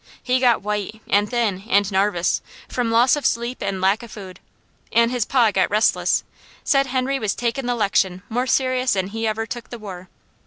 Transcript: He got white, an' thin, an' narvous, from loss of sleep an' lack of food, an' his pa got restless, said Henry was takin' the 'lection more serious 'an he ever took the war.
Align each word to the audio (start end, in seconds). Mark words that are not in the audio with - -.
He 0.23 0.39
got 0.39 0.63
white, 0.63 0.99
an' 1.11 1.27
thin, 1.27 1.61
an' 1.69 1.83
narvous, 1.91 2.41
from 2.67 2.89
loss 2.89 3.15
of 3.15 3.23
sleep 3.23 3.61
an' 3.61 3.79
lack 3.81 4.01
of 4.01 4.09
food, 4.09 4.39
an' 4.91 5.11
his 5.11 5.25
pa 5.25 5.51
got 5.51 5.69
restless, 5.69 6.23
said 6.63 6.87
Henry 6.87 7.19
was 7.19 7.35
takin' 7.35 7.67
the 7.67 7.75
'lection 7.75 8.23
more 8.27 8.47
serious 8.47 8.95
'an 8.95 9.09
he 9.09 9.27
ever 9.27 9.45
took 9.45 9.69
the 9.69 9.77
war. 9.77 10.09